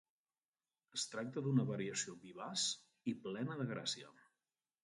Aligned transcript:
Es 0.99 1.03
tracta 1.11 1.43
d'una 1.49 1.67
variació 1.73 2.15
vivaç 2.23 2.65
i 3.13 3.17
plena 3.27 3.59
de 3.63 3.69
gràcia. 3.75 4.11